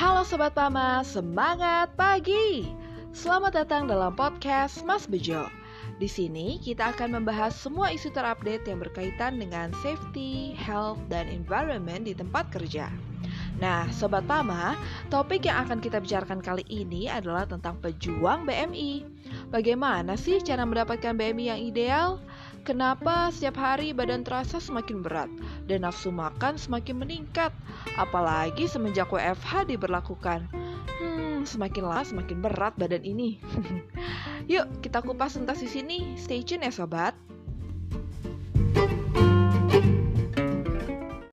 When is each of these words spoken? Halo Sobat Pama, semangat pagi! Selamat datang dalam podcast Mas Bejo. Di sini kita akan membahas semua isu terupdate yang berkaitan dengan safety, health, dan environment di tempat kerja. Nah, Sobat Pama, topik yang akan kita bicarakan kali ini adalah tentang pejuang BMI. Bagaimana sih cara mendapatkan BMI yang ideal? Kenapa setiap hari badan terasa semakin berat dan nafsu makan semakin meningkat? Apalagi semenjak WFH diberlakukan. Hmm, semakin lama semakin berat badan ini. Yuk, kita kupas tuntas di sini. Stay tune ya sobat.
Halo 0.00 0.24
Sobat 0.24 0.56
Pama, 0.56 1.04
semangat 1.04 1.92
pagi! 1.92 2.64
Selamat 3.12 3.52
datang 3.52 3.84
dalam 3.84 4.16
podcast 4.16 4.80
Mas 4.88 5.04
Bejo. 5.04 5.44
Di 6.00 6.08
sini 6.08 6.56
kita 6.56 6.96
akan 6.96 7.20
membahas 7.20 7.52
semua 7.52 7.92
isu 7.92 8.08
terupdate 8.08 8.64
yang 8.64 8.80
berkaitan 8.80 9.36
dengan 9.36 9.68
safety, 9.84 10.56
health, 10.56 10.96
dan 11.12 11.28
environment 11.28 12.08
di 12.08 12.16
tempat 12.16 12.48
kerja. 12.48 12.88
Nah, 13.60 13.92
Sobat 13.92 14.24
Pama, 14.24 14.72
topik 15.12 15.44
yang 15.44 15.68
akan 15.68 15.84
kita 15.84 16.00
bicarakan 16.00 16.40
kali 16.40 16.64
ini 16.72 17.04
adalah 17.04 17.44
tentang 17.44 17.76
pejuang 17.84 18.48
BMI. 18.48 19.04
Bagaimana 19.52 20.16
sih 20.16 20.40
cara 20.40 20.64
mendapatkan 20.64 21.12
BMI 21.12 21.44
yang 21.44 21.60
ideal? 21.60 22.08
Kenapa 22.60 23.32
setiap 23.32 23.56
hari 23.56 23.96
badan 23.96 24.20
terasa 24.20 24.60
semakin 24.60 25.00
berat 25.00 25.32
dan 25.64 25.80
nafsu 25.88 26.12
makan 26.12 26.60
semakin 26.60 27.00
meningkat? 27.00 27.56
Apalagi 27.96 28.68
semenjak 28.68 29.08
WFH 29.08 29.64
diberlakukan. 29.64 30.44
Hmm, 31.00 31.48
semakin 31.48 31.88
lama 31.88 32.04
semakin 32.04 32.44
berat 32.44 32.76
badan 32.76 33.00
ini. 33.00 33.40
Yuk, 34.52 34.84
kita 34.84 35.00
kupas 35.00 35.40
tuntas 35.40 35.64
di 35.64 35.72
sini. 35.72 35.98
Stay 36.20 36.44
tune 36.44 36.68
ya 36.68 36.72
sobat. 36.72 37.16